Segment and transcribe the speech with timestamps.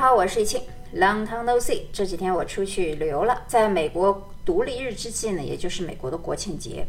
[0.00, 0.62] 大家好，我是易清
[0.94, 1.82] ，Long time no see。
[1.92, 6.86] 这几天我出去旅游了，在美国独立日之际呢，也就是美国的国庆节，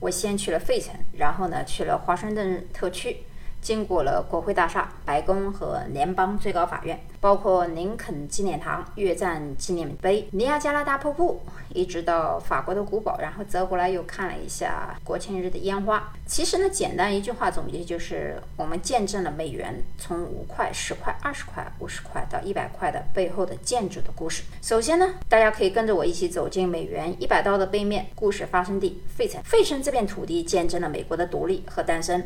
[0.00, 3.18] 我先去了费城，然后呢去了华盛顿特区。
[3.64, 11.40] 经过了国会大厦、白宫和联邦最高法院，包括林肯纪念堂、越战纪念碑、尼亚加拉大瀑布，
[11.72, 16.12] 一直到法国的古堡，然后折回来又看了一下国庆日的烟花。
[16.26, 24.42] 其实呢，简单一句话总结就是，我们见证了美元从五块、十块、二十块、五十块到一百块的背后的建筑的故事。
[24.60, 29.42] 首先呢，大家可以跟着我一起走进美元一百刀的背面，故事发生地费城。
[29.42, 32.22] 费城这片土地见证了美国的独立和诞生。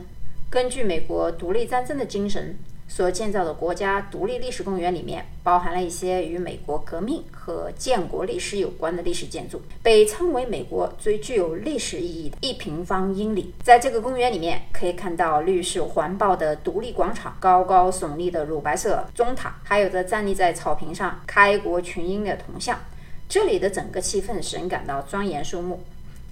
[0.50, 2.56] 根据美国独立战争的精神
[2.88, 13.52] 所建造的国家独立历史公园里面，包含了一些与美国革命和建国历史有关的历史建筑，被称为美国最具有历史意义的一平方英里。
[13.62, 22.78] 在这个公园里面，可以看到绿树环抱的独立广场、高高耸立的乳白色钟塔，还有着站立在草坪上开国群英的铜像。
[23.28, 25.78] 这里的整个气氛使人感到庄严肃穆。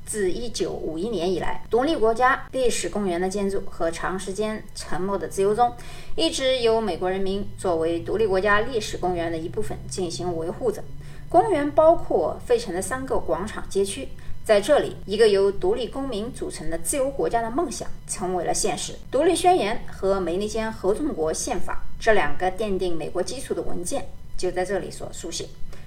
[0.06, 5.72] 自1951年以来，独立国家历史公园的建筑和长时间沉默的自由中，
[6.14, 10.82] 一直由美国人民作为独立国家历史公园的一部分进行维护着。
[11.28, 14.08] 公园包括费城的三个广场街区，
[14.44, 18.94] 在这里，一个由独立公民组成的自由国家的梦想成为了现实。
[19.10, 25.46] 独立宣言和美利坚合众国宪法这两个奠定美国基础的文件就在这里所书写。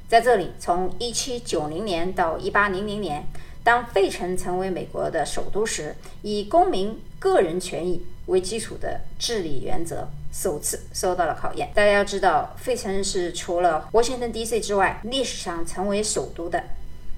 [0.09, 3.26] 在这里，从1790年到1800年。
[3.64, 11.70] 当费城成为美国的首都时，以公民个人权益为基础的治理原则首次受到了考验。
[11.74, 14.60] 大家要知道，费城是除了华盛顿 D.C.
[14.60, 16.64] 之外，历史上成为首都的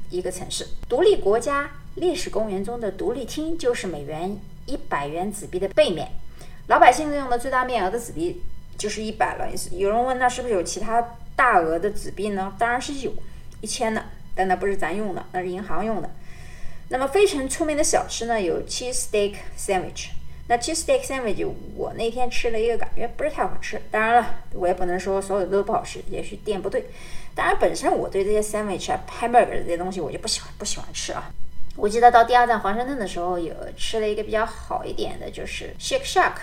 [0.09, 0.67] 一个城市。
[0.89, 6.11] 独立国家历史公园中的独立厅就是美元一百元纸币的背面。
[6.67, 8.41] 老百姓用的最大面额的纸币
[8.77, 9.47] 就是一百了。
[9.71, 12.53] 有人问，那是不是有其他大额的纸币呢？
[12.57, 13.13] 当然是有，
[13.61, 16.09] 一千的，但那不是咱用的，那是银行用的。
[16.91, 20.09] 那么非常出名的小吃呢，有 cheese steak sandwich。
[20.49, 23.81] 那 cheese steak sandwich 我那天吃了一个，感觉不是太好吃。
[23.89, 26.85] 当然了，我也不能说所有的都不好吃，也许店不对。
[27.33, 31.31] 当然，本身我对这些 sandwich 啊、hamburger 这些东西我就不喜欢，不喜欢吃啊。
[31.77, 36.33] 我记得到第二站华盛顿的时候，有吃了一个比较好一点的，就是 Shake Shack，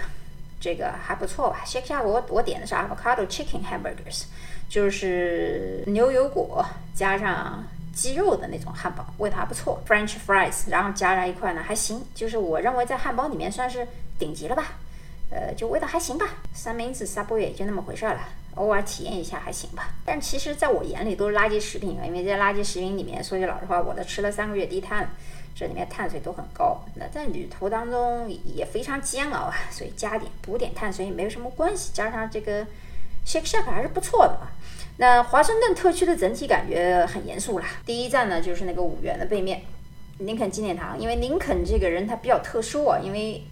[0.58, 4.22] 这个还不错吧？Shake Shack 我我点的是 avocado chicken hamburgers，
[4.70, 7.62] 就是牛油果加上。
[7.98, 13.84] 鸡肉的那种汉堡，味道还不错，French fries，然后加上一块呢，还行，就是我认为在汉堡里面算是
[14.20, 14.74] 顶级了吧，
[15.32, 16.28] 呃，就味道还行吧。
[16.54, 18.20] 三明治、Subway 也就那么回事了，
[18.54, 19.88] 偶尔体验一下还行吧。
[20.04, 25.10] 但其实在我眼里都是垃圾食品啊，因为在垃圾食品里面，说句老实话，我都吃了三个月低碳，
[25.56, 32.64] 这里面碳水都很高，那在旅途当中也非常煎熬啊，所以加点补点碳水也没有什么关系，加上这个
[33.26, 34.52] Shake Shack 还是不错的啊。
[35.00, 37.66] 那华盛顿特区的整体感觉很严肃啦。
[37.86, 39.62] 第一站呢，就是那个五元的背面，
[40.18, 40.98] 林肯纪念堂。
[40.98, 43.42] 因为林肯这个人他比较特殊啊，因为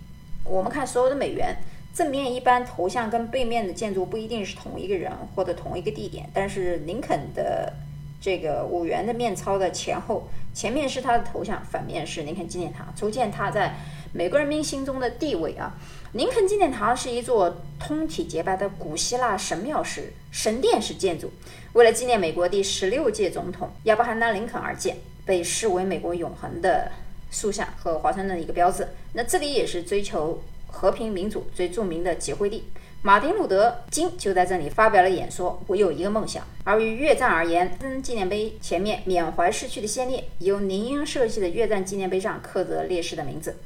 [0.45, 1.57] 我们看所有的美元
[1.95, 7.73] 正面一般头像跟背面的建筑不一定是同一个人或者同一个地点，但是林肯的
[8.21, 13.77] 这个五元的面钞的前后，前面是他的头像，反面是林肯纪念堂，足见他在
[14.13, 15.75] 美国人民心中的地位啊。
[16.13, 21.31] 林肯纪念堂是一座通体洁白的古希腊神庙式神殿式建筑，
[21.75, 26.91] 为了纪念美国第十六届总统亚伯罕·林肯而建，被视为美国永恒的
[27.31, 28.89] 塑像和华盛顿的一个标志。
[29.13, 32.65] 那这里也是追求和平民主最著名的集会地。
[33.07, 43.59] 马丁·路德·金就在这里发表了演说：“我有一个梦想。”而于越战而言，纪念碑前面缅怀逝去的先烈，由林英设计的越战纪念碑上刻着烈士的名字。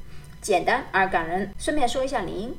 [0.42, 1.50] 简单而感人。
[1.58, 2.54] 顺便说一下林英，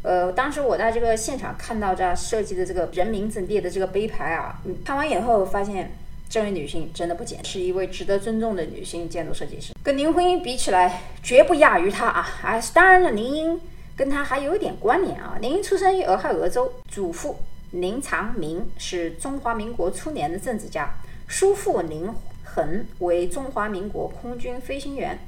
[0.00, 5.92] 呃，当时我在这个现场看到这设计的这个人名字列的这个碑牌啊，看完以后发现
[6.30, 9.74] 这位女性真的不简是一位值得尊重的女性建筑设计师。
[9.82, 12.26] 跟林徽因比起来，绝不亚于她啊！
[12.42, 13.60] 哎，当然了，林英
[13.96, 15.38] 跟他还有一点关联啊。
[15.40, 17.36] 林荫出生于俄亥俄州，祖父
[17.70, 20.94] 林长民是中华民国初年的政治家，
[21.26, 22.08] 叔父林
[22.44, 25.18] 恒为中华民国空军飞行员。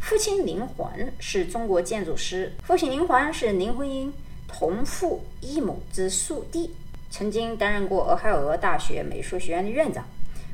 [0.00, 4.12] 父亲林环是中国建筑师，父亲林环是林徽因
[4.46, 6.72] 同父异母之庶弟，
[7.10, 10.04] 曾经担任过俄亥俄大学美术学院的院长。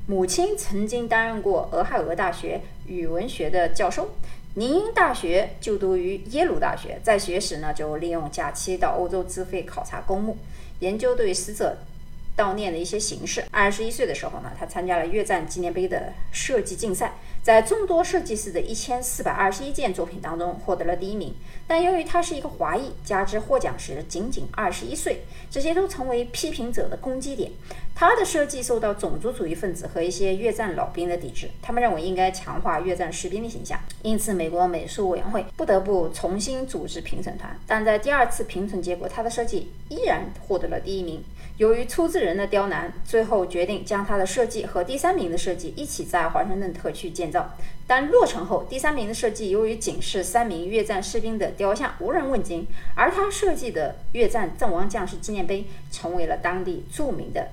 [0.07, 4.09] 母亲曾经担任过俄亥俄大学语文学的教授。
[4.55, 10.37] 林英大学就读于耶鲁大学，在学时呢就利用假期到欧洲自费考察公墓，
[10.79, 11.79] 研究对死者
[12.37, 13.45] 悼念的一些形式。
[13.51, 17.15] 二十一岁的时候呢，他参加了越战纪念碑的设计竞赛。
[17.45, 21.35] 在众多设计师的一千四百二十一件作品当中获得了第一名。
[21.67, 25.21] 但由于他是一个华裔，加之获奖时仅仅二十一岁，
[25.51, 27.53] 这些都成为批评者的攻击点。
[27.95, 37.55] 他的设计受到种族主义分子和一些越战老兵的抵制，他们认为应该强化越战士兵的形象，因此美国美术委员会不得不重新组织评审团。
[37.67, 41.23] 但在第二次评审结果，他的设计依然获得了第一名。
[41.57, 47.55] 由于出资人的刁难，最后决定将他的设计和第三名的设计一起在华盛顿特区建造。
[47.87, 52.67] 但落成后，第三名的设计由于仅是三名越战士兵的雕像，无人问津，
[52.97, 57.47] 而他设计的越战阵亡将士纪念碑成为了当地著名的。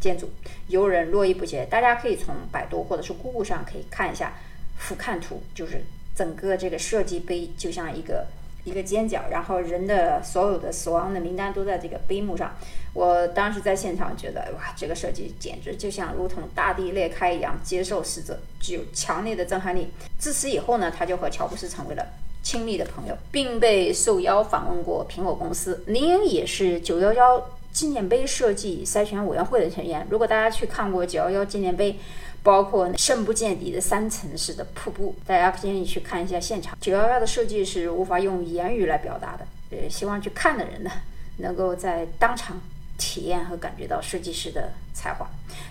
[0.00, 0.30] 建筑
[0.68, 4.32] 游人络绎不绝，大家可以从百度或者是 Google 上可以看一下
[4.76, 5.84] 俯瞰图，就是
[6.16, 8.26] 整个这个设计碑就像一个
[8.64, 12.54] 一个尖角，然后人的所有的死亡的名单都在这个碑幕上。
[12.92, 19.88] 我当时在现场觉得，哇，这个设计简直就像如同大地裂开一样，接受死者具有强烈的震撼力。
[20.18, 22.04] 自此以后呢，他就和乔布斯成为了
[22.42, 25.82] 亲密的朋友，并被受邀访问过苹果公司。
[25.86, 27.50] 林英也是九幺幺。
[27.72, 31.96] 纪念碑设计筛选委员会的成员，如果大家去看过九幺幺纪念碑，
[32.42, 36.76] 包括深不见底的三层式的瀑布，大家建议去看一下现场。
[36.80, 40.90] 九幺幺的设计是无法用言语来表达的，呃，希望去看的人呢，
[41.38, 42.60] 能够在当场
[42.96, 45.28] 体验和感觉到设计师的才华。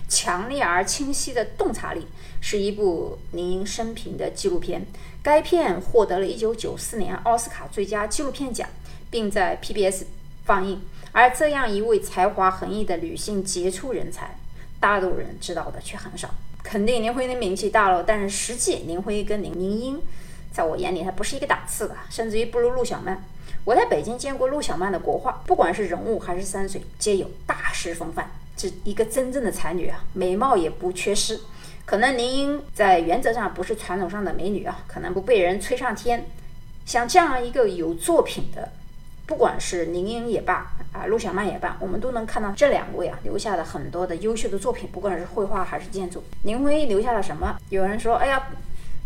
[0.08, 2.06] 强烈而清晰的洞察力
[2.40, 4.86] 是一部林荫生平的纪录片，
[5.22, 8.68] 该片获得了一九九四年奥斯卡最佳纪录片奖，
[9.10, 10.04] 并在 PBS
[10.44, 10.80] 放映。
[11.12, 14.36] 而这样一位才华横溢的女性杰出人才，
[14.78, 16.32] 大陆人知道的却很少。
[16.62, 20.00] 肯定林徽因的名气大了，但是实际林徽因跟林林英，
[20.52, 23.24] 在我眼里还不是一个档次的，甚至于不如陆小曼。
[23.64, 31.40] 我在北京见过陆小曼的国画，不管是人物还是山水，皆有大师风范，是一个真正的才女啊，美貌也不缺失。
[31.84, 36.26] 可能林英在原则上不是传统上的美女啊，可能不被人吹上天。
[36.86, 38.72] 像这样一个有作品的。
[39.30, 46.24] 不管是林英也罢，啊，陆小曼也罢，我们都能看到这两位啊留下了很多的优秀的作品，不管是绘画还是建筑。
[46.42, 47.56] 林徽因留下了什么？
[47.68, 48.48] 有人说，哎呀，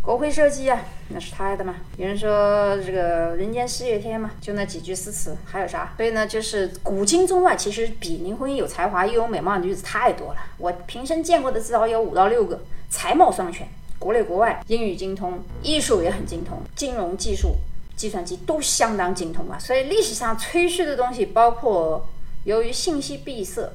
[0.01, 1.75] 国徽设计啊，那是她的嘛。
[1.97, 5.93] 有人说，这个人间四月天嘛，就那几句诗词，还有啥？
[5.95, 10.39] 所以呢，就是古今中外，其实比林徽因有才华又有美貌的女子太多了。
[10.57, 13.67] 我平生见过的至少有五到六个，才貌双全，
[13.99, 17.55] 国内国外英语精通，艺术也很精通，金融技术。
[17.95, 22.07] 计算机都相当精通啊，所以历史上吹嘘的东西，包括
[22.43, 23.71] 由于信息闭塞，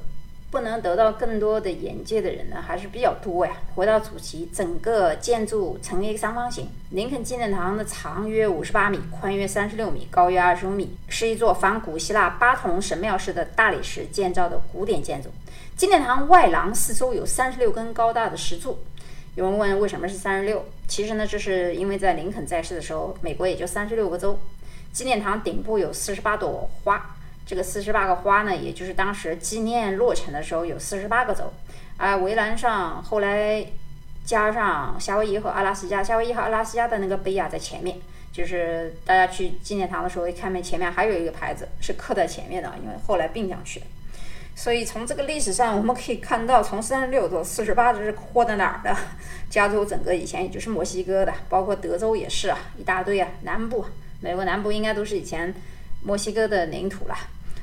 [0.50, 3.52] 不能得到更多的眼界的人呢，还是比较多呀。
[3.74, 6.68] 回到主题，整个建筑呈一个三方形。
[6.90, 15.30] 林肯纪念堂的长约五十八米，宽约三十六米，高约二十五米，是一座仿古希腊巴特农神庙式的大理石建造的古典建筑。
[15.76, 18.78] 纪念堂外廊四周有三十六根高大的石柱。
[19.36, 20.64] 有人问为什么是三十六？
[20.88, 24.38] 其实呢，这是因为在林肯在世的时候，美国也就三十六个州。
[24.92, 27.16] 纪念堂顶部有四十八朵花，
[27.46, 31.44] 这个四十八个花呢，也就是当时纪念落成的时候有四十八个州。
[31.96, 33.64] 而围栏上后来
[34.24, 37.96] 加上夏威夷和阿拉斯加，夏威夷和阿拉斯加的那个碑啊，在前面，
[38.32, 43.86] 就是大家去纪念堂的时候，一看面前面还有一个牌子是刻在前面的，因为后来并上去的。
[44.62, 48.94] 所以从这个历史上我们可以看到，从三十六到四十八这是扩到哪儿的？
[49.48, 53.26] 加州整个以前也就是墨西哥的，包括德州也是啊，一大堆啊。
[53.40, 53.82] 南部，
[54.20, 55.54] 美国南部应该都是以前
[56.02, 57.16] 墨西哥的领土了。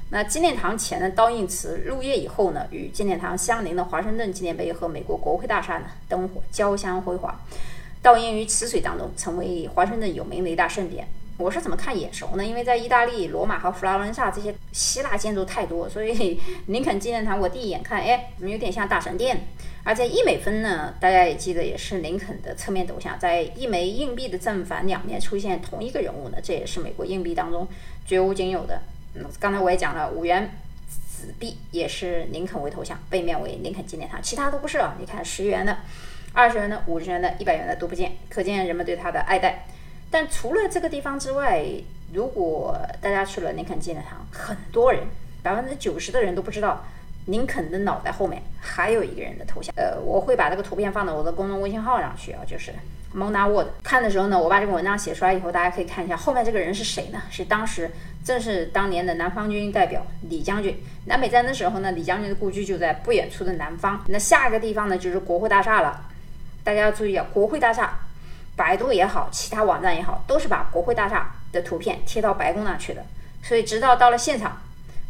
[0.09, 7.39] 那纪念堂前的刀印祠入夜以后呢，与纪念堂相邻的华盛顿纪念碑和美国国会大厦呢，灯火交相辉煌，
[8.01, 11.07] 倒映于池水当中，成为华盛顿有名的一大盛典。
[11.37, 12.43] 我是怎么看眼熟呢？
[12.43, 19.45] 因为在意大利罗马和佛罗伦萨这些希腊建筑太多，所以 林肯纪念堂我第一眼看，哎，怎么有点像大神殿？
[19.83, 27.67] 而在一美分呢，大家也记得，也是林肯的侧面头像，在一枚硬币的正反两面出现同一个人物呢，这也是美国硬币当中
[28.05, 28.81] 绝无仅有的。
[29.13, 30.51] 嗯，刚才我也讲了，五元
[30.89, 34.95] 纸币也是林肯为头像，背面为林肯纪念堂，其他都不是啊。
[34.99, 35.77] 你看十元的、
[36.33, 39.67] 二十元的、五十元的、一百元的都不见，可见人们对他的爱戴。
[40.09, 41.63] 但除了这个地方之外，
[42.13, 45.03] 如果大家去了林肯纪念堂，很多人
[45.43, 46.85] 百分之九十的人都不知道
[47.25, 49.73] 林肯的脑袋后面还有一个人的头像。
[49.75, 52.71] 呃，我会把这个图片放到我的公众微信号上去啊，就是
[53.13, 53.67] Mona Word。
[53.83, 57.21] 看的时候呢，我把这个文章写出来以后，大家可以看一下后面这个人是谁呢？
[57.29, 57.91] 是当时
[58.23, 60.73] 正是当年的南方军代表李将军。
[61.05, 64.01] 南北战争时候呢，李将军的故居就在不远处的南方。
[64.07, 66.05] 那下一个地方呢，就是国会大厦了。
[66.63, 67.99] 大家要注意啊，国会大厦。
[68.57, 73.05] 百度也好，其他网站也好，都是把国会大厦的图片贴到白宫那去的。
[73.41, 74.59] 所以，直到到了现场，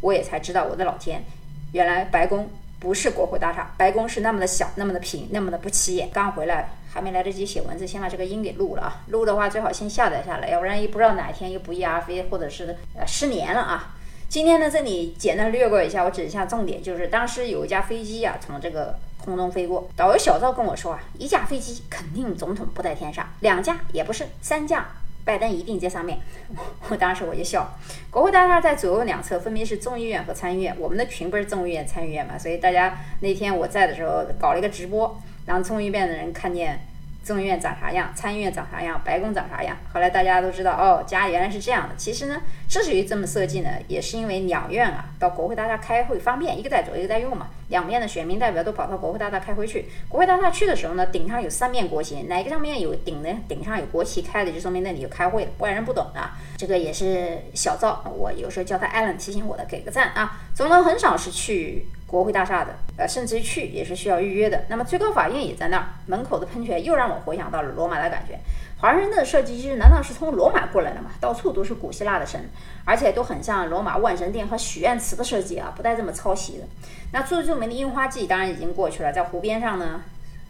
[0.02, 1.24] 我也才知道，我的老天，
[1.72, 2.48] 原来白宫
[2.80, 6.10] 不是国会大厦，白宫是那么的小，那么的平，那么的不起眼。
[6.14, 6.70] 刚回来。
[6.90, 9.04] 还没来得及写文字，先把这个音给录了啊。
[9.10, 13.97] 录的话最好先下载下来，要不然也不知道哪天又不翼而飞，或者是呃失联了啊。
[14.30, 24.88] 今天呢，这里简单略过一下，我指一下重点，就是当时有一架飞机啊从这个空中飞过，导游小赵跟我说啊，一架飞机肯定总统不在天上，两架也不是，三架。
[25.26, 26.18] 拜登一定在上面，
[26.88, 27.70] 我当时我就笑。
[28.10, 36.80] 国会大厦在左右两侧分别是众议院和参议院，我们的群不是众议院、参议院嘛，所以大家那天我在的时候搞了一个直播，让众议院的人看见。
[37.28, 39.76] 众议院长啥样，参议院长啥样，白宫长啥样？
[39.92, 41.96] 后来大家都知道，哦，家原来是这样的。
[41.98, 47.50] 其实呢，之所以这么设计呢，也是因为两院啊，到国会大厦开会方便，一个在左，一个在右嘛。
[47.68, 49.86] 两边的选民代表都跑到国会大厦开会去。
[50.08, 55.52] 国会大厦去的时候呢，顶上有三面国旗，哪个上面有顶的，顶上有国旗开的，就说明那里有开会的。
[55.58, 60.40] 外人不懂啊，这个也是小赵，我有时候叫他艾伦提醒我的，给个赞啊。
[60.56, 61.86] 总统很少是去。
[62.08, 64.64] 国会大厦的，呃，甚至去也是需要预约的。
[64.70, 68.40] 那么最高法院也在那儿，门口的喷泉又让我回想到了罗马的感觉。
[68.80, 71.12] 华盛顿的设计师难道是从罗马过来的吗？
[71.20, 72.50] 到处都是古希腊的神，
[72.86, 76.64] 而且都很像罗马万神殿和许愿池的设计啊，不带这么抄袭的。
[77.12, 80.02] 那最著名的樱花季当然已经过去了，在湖边上呢，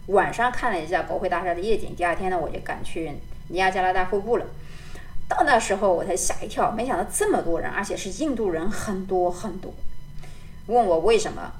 [0.06, 1.94] 晚上看了一下国会大厦的夜景。
[1.96, 3.12] 第二天呢，我就赶去
[3.48, 4.46] 尼亚加拉大瀑布了。
[5.26, 9.72] 到那时候我才吓一跳，没想到这么多人，而且是印度人很多很多。
[10.68, 11.52] 问我为什么？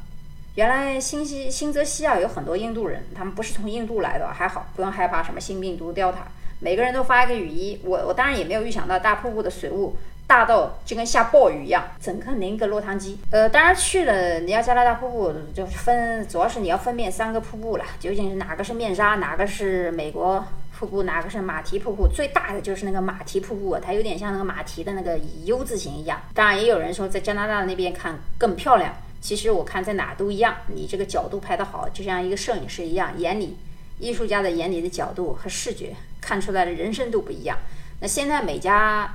[0.55, 6.27] 原来新西新泽西啊有很多印度人，他们不是从印度来的，还好不用害怕什么新病毒 Delta。
[6.61, 7.81] 每个人都发一个雨衣。
[7.85, 9.97] 我我当然也没有预想到大瀑布的水雾
[10.27, 13.19] 大到就跟下暴雨一样，整个淋个落汤鸡。
[13.31, 20.45] 呃，当然去了尼亚加拉大瀑布就分，主要是你要分辨三个瀑布了，究竟是哪个是面纱，哪个是美国
[20.79, 22.07] 瀑布，哪个是马蹄瀑布？
[22.07, 26.21] 最大的就是那个马蹄瀑布，它有点像那个马蹄的那个 U 字形一样。
[26.33, 28.95] 当然也有人说在加拿大那边看更漂亮。
[29.21, 33.57] 其实我看在哪都一样，你这个角度拍得好，就像一个摄影师一样，眼里
[33.99, 37.59] 艺术家的眼里的角度和视觉看出来的人生都不一样。
[38.01, 39.13] 那现在美加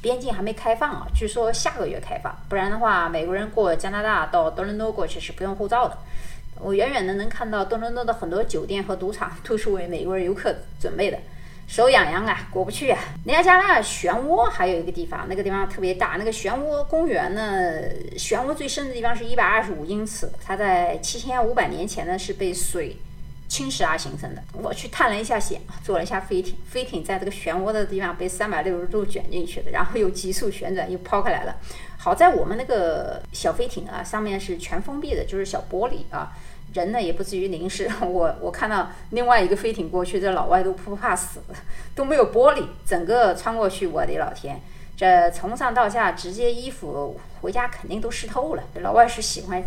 [0.00, 5.98] 边境还没开放啊，据说下个月开放，不然的话，美国人过加拿大到多伦多过去是不用护照的。
[6.62, 11.18] 我远远的能看到多伦多的很多酒店和赌场都是为美国人游客准备的。
[11.68, 12.98] 手痒痒啊，过不去啊！
[13.24, 16.16] 尼亚加拉漩涡还有一个地方，那个地方特别大。
[16.18, 17.72] 那个漩涡公园呢，
[18.18, 22.98] 漩涡最深的地方是一百二十五英尺，它在七千五百年前呢是被水
[23.48, 24.42] 侵蚀而形成的。
[24.52, 31.56] 我去探了一下险，坐了一下飞艇，飞艇在这个漩涡的地方被三百六十度卷进去的，然后又急速旋转，又抛开来了。
[31.96, 36.36] 好在我们那个小飞艇啊，上面是全封闭的，就是小玻璃啊。
[36.72, 37.90] 人呢也不至于淋湿。
[38.00, 41.40] 我我看到另外一个飞艇过去，这老外都不怕死，
[41.94, 44.60] 都没有玻璃，整个穿过去，我的老天，
[44.96, 48.62] 这从上到下直接衣服回家肯定都湿透了。
[48.80, 49.62] 老外是喜欢。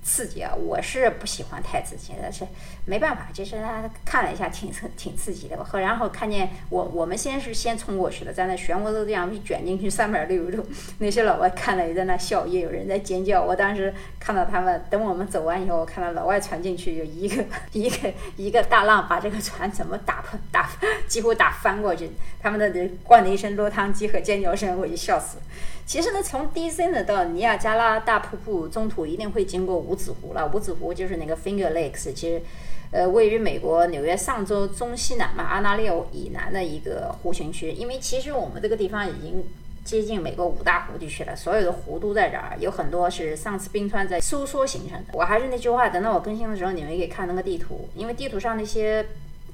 [0.00, 0.54] 刺激啊！
[0.54, 2.46] 我是不喜欢太刺激，但是
[2.88, 5.62] 没办法，就是他看了一下，挺刺挺刺激的。
[5.62, 10.66] 和然后看见我，我们先是先冲过去的，在那漩涡都这样一卷进去三百六十度，
[10.98, 13.42] 那些老外看了也在那笑，也有人在尖叫。
[13.42, 20.70] 我当时看到他们，等我们走完以后，我看到老外传进去有一个 一个一个大浪把这个船怎么打破打
[21.06, 25.36] 几乎打翻过去，他们的灌了一声落汤鸡和尖叫声，我就笑死。
[25.84, 30.46] 其实呢，从 DC 呢到尼亚加拉大瀑布，中途一定会经过五指湖了。
[30.52, 32.42] 五指湖就是那个 Finger Lakes，其实，
[32.90, 37.70] 呃，位于美国纽约上州中西南嘛，阿纳利欧以南的一个湖群区。
[37.72, 39.44] 因为其实我们这个地方已经
[39.84, 45.12] 接近美国五大湖地区了，所有的湖都在这儿，有很多是上次冰川在收缩形成的。
[45.12, 49.04] 我还是那句话，等到我更新的时候，你们可以看那个地图，因为地图上那些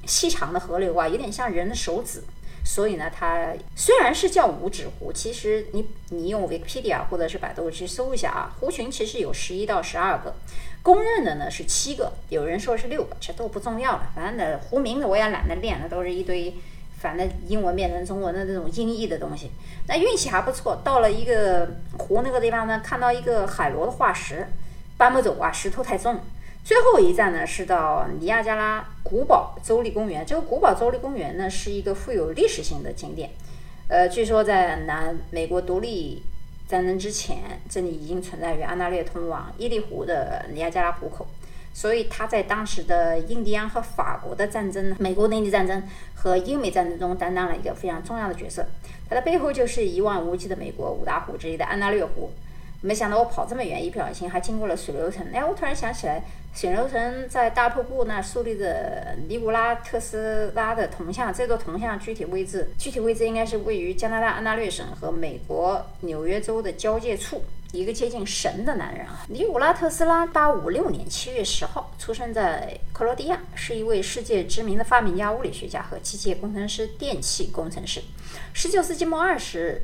[0.06, 2.22] 细长的河流啊，有点像人的手指。
[2.66, 10.34] 所以呢，它虽然是叫五指湖，其实你你用 Wikipedia 或者是百度去搜一下啊，湖群其实有十一到十二个，
[10.82, 14.10] 公认的呢是七个，有人说是六个，这都不重要了。
[14.14, 16.54] 反正呢，湖名字我也懒得练，那都是一堆，
[16.98, 19.50] 反正英文变成中文的这种音译的东西。
[19.86, 21.68] 那运气还不错，到了一个
[21.98, 24.48] 湖那个地方呢，看到一个海螺的化石，
[24.96, 26.18] 搬不走啊，石头太重。
[26.64, 30.24] 最后一站呢是到尼亚加拉古堡州立公园。
[30.24, 33.28] 这个古堡州立公园呢是一个富有历史性的景点。
[33.86, 36.22] 呃，据说在南美国独立
[36.66, 41.26] 战争之前，这里已经存在于安大略通往伊利湖的尼亚加拉湖口。
[41.74, 45.82] 所以它在当时的印第安和法国的战争、美国内地战争
[46.14, 48.64] 和英美战争中担当了一个非常重要的角色。
[49.06, 52.30] 它的背后就是一望无际的美国五大湖之一的安大略湖。
[52.84, 55.26] 没想到我跑这么远，一不小心还经过了水流城。
[55.32, 56.22] 哎，我突然想起来，
[56.52, 67.42] 水流城在大瀑布那树立着尼古拉特斯拉的铜像，这座铜像具体位置，具体位置应该是位于加拿大安大略省和美国纽约州的交界处。
[67.72, 78.02] 一个接近神的男人啊，尼古拉特斯拉，八五六年七月十号出生在克罗地亚，是一位世界知名的发明家、物理学家和机械工程师、电气工程师。
[78.52, 79.80] 十九世纪末二十。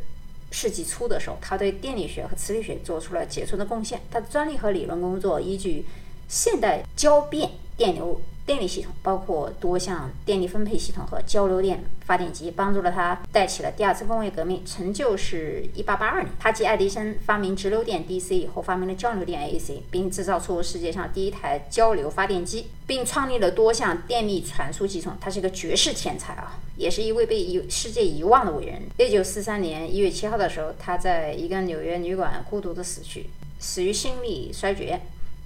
[0.51, 4.01] 世纪初的时候，他对电力学和磁力学做出了杰出的贡献。
[4.11, 5.85] 他的专利和理论工作依据
[6.29, 8.21] 现代交变电流。
[8.51, 14.67] 电力系统包括多项电力分配系统和交流电发电机，帮助了他带起了第二次工业革命。
[14.67, 25.17] 成就是1882年，他继爱迪生发明直流电 DC 以后，发明了交流电 AC，并制造出世界上第一台交流发电机，并创立了多项电力传输系统。
[25.21, 28.83] 他是个绝世天才啊，也是一位被遗世界遗忘的伟人。
[28.99, 33.31] 1943年1月7号的时候，他在一个纽约旅馆孤独的死去，
[33.61, 35.01] 死于心力衰竭。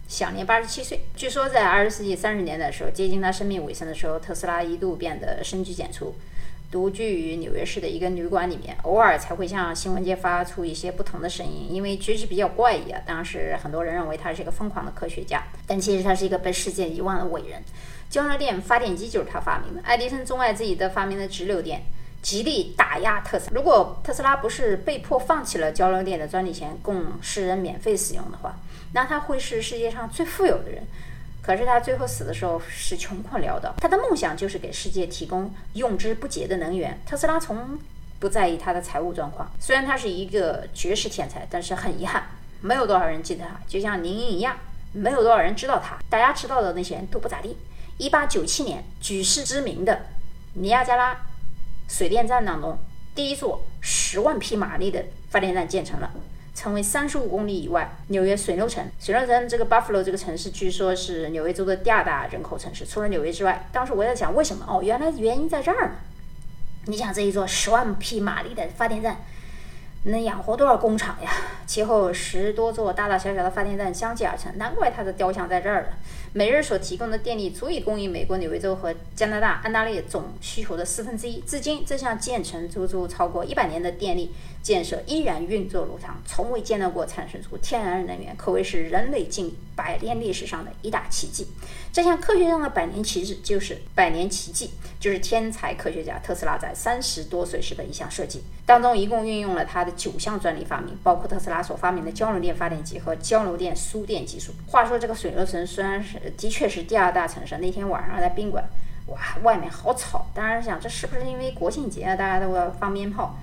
[0.06, 1.00] 享年八十七岁。
[1.16, 6.14] 据说在二十世纪三十年代的时候，接近他生命尾声的时候，特斯拉一度变得深居简出，
[6.70, 11.68] 独居于纽约市的一个旅馆里面，偶尔才会向新闻界发出一些不同的声音。
[11.70, 17.62] 因为举止比较怪异啊，当时很多人认为他是一个疯狂的科学家，但其实他是一个被世界遗忘的伟人。
[18.10, 19.80] 交流电发电机就是他发明的。
[19.82, 21.82] 爱迪生钟爱自己的发明的直流电，
[22.24, 23.52] 极力打压特斯拉。
[23.54, 28.56] 如果特斯拉不是被迫放弃了交流电的专利权，供世人免费使用的话，
[28.94, 30.82] 那他会是世界上最富有的人，
[31.42, 33.74] 可是他最后死的时候是穷困潦倒。
[33.76, 36.98] 他的梦想就是给世界提供用之不竭的能源。
[37.04, 37.78] 特斯拉从
[38.18, 42.24] 不在意他的财务状况，虽然他是一个绝世天才，但是很遗憾，
[42.62, 44.56] 没有多少人记得他，就像宁一样，
[44.92, 45.98] 没有多少人知道他。
[46.08, 47.54] 大家知道的那些人都不咋地。
[47.98, 50.06] 一八九七年，举世知名的
[50.54, 51.14] 尼亚加拉
[51.88, 52.78] 水电站当中，
[53.14, 56.10] 第一座十万匹马力的发电站建成了。
[56.54, 58.86] 成为三十五公里以外，纽约水牛城。
[59.00, 63.66] 水牛城这个 Buffalo 这个城市，据说是纽约州的第二大人口城市，除了纽约之外。
[63.72, 64.64] 当时我在想，为什么？
[64.68, 65.94] 哦，原来原因在这儿呢。
[66.86, 69.16] 你想，这一座十万匹马力的发电站。
[70.04, 71.30] 能养活多少工厂呀？
[71.66, 75.88] 其后十多座大大小小的发电站相继而成，难怪它的雕像在这儿了。
[76.34, 81.40] 每日所提供的电力足以供应美国纽约州和加拿大安大略总需求的四分之一。
[81.40, 91.46] 至今，这项建成足足超过一百年的电力建设依然运作如常，从未见到过产生出天然能源，可谓是人类进百年历史上的一大奇迹。
[91.92, 99.94] 这项科学上的百年奇迹，就是百年奇迹，就是天才科学家特斯拉在三十多岁时的一项设计，当中一共运用了他的。
[99.94, 104.52] 九项专利发明，包括特斯拉所发明的交流电发电机和交流电输电技术。
[104.66, 108.62] 话说，这个水流城虽然是的确是第二大城市，那天晚上在宾馆，
[109.06, 110.26] 哇，外面好吵。
[110.34, 113.38] 当然想，这是不是因为国庆节啊，大家都要放鞭炮，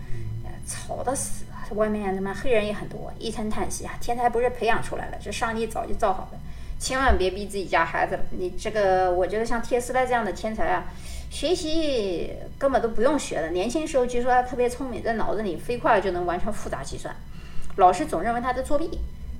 [0.67, 1.46] 吵得死。
[1.76, 6.38] 外面他妈黑人也很多，一声叹息啊，天才不是培养出来了，这上帝早就造好的，
[6.80, 8.22] 千万别逼自己家孩子了。
[8.32, 10.86] 你这个，我觉得像特斯拉这样的天才啊。
[11.32, 12.30] 学习
[12.60, 13.52] 根本都不用学的。
[13.52, 17.16] 年轻时候据说他特别聪明，在脑子里飞快就能完成复杂计算。
[17.78, 18.90] 老师总认为他在作弊。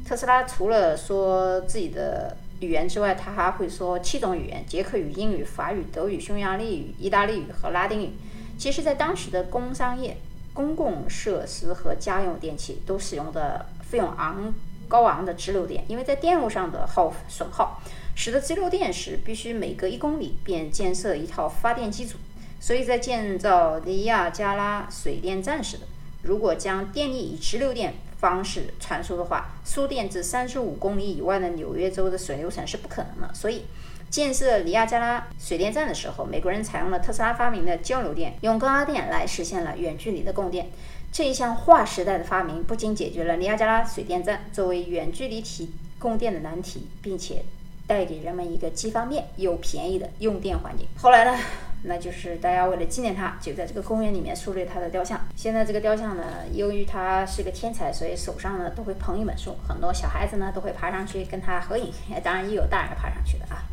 [0.08, 8.12] 特斯拉除了说自己的语言之外，他还会说七种语言：捷克语、英语、法语、德语、匈牙利语、意大利语和拉丁语。
[8.58, 10.16] 其实，在当时的工商业、
[10.54, 14.54] 公共设施和家用电器都使用的费用昂
[14.88, 17.82] 高昂的直流电，因为在电路上的耗损耗。
[18.14, 22.18] 使得直流电时必须每隔一公里便建设一套发电机组，
[22.60, 25.78] 所以在建造尼亚加拉水电站时，
[26.22, 33.34] 如果将电力以直流电方式传输的话，输电至三十五公里以外的纽约州的水流城是不可能的。
[33.34, 33.64] 所以，
[34.12, 40.70] 建设尼亚加拉水电站的时候，美国人采用了特斯拉发明的交流电，用高压电来实现了远距离的供电。
[41.14, 47.46] 这一项划时代的发明，不仅解决了尼亚加拉水电站作为远距离提供电的难题，并且
[47.88, 50.86] 带给人们一个既方便又便宜的用电环境。
[50.98, 51.42] 后来呢，
[51.84, 55.26] 那就是大家为了纪念他，就在这个公园里面树立他的雕像。
[55.38, 61.94] 现在这个雕像呢，由于他是个天才，所以手上呢都会捧一本书，很多小孩子呢都会爬上去跟他合影。
[62.22, 63.64] 当然也有大人爬上去的啊。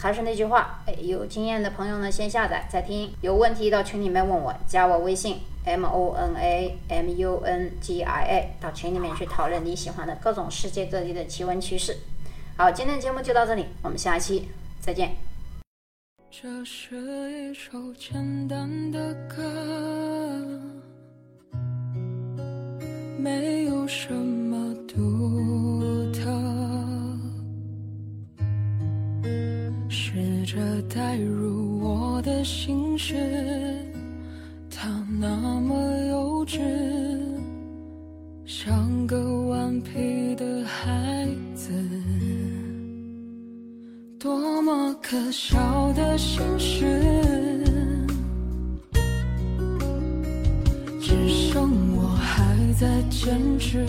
[0.00, 11.96] 还是那句话，有经验的朋友呢先下载再听，有问题到群里面问我，加我微信 m o n a m u n g i a，到群里面去讨论你喜欢的各种世界各地的奇闻趣事。
[12.56, 14.48] 好，今天的节目就到这里，我们下期
[14.80, 15.16] 再见。
[16.30, 16.94] 这是
[17.32, 19.42] 一首简单的歌，
[23.18, 26.30] 没有什么独特，
[29.88, 30.58] 试着
[30.94, 33.14] 带入我的心事，
[34.70, 34.88] 它
[35.20, 35.74] 那么
[36.08, 36.60] 幼稚，
[38.44, 40.28] 像个顽皮。
[40.36, 41.72] 的孩子，
[44.20, 46.84] 多么可笑的心事，
[51.00, 53.84] 只剩我还在坚持。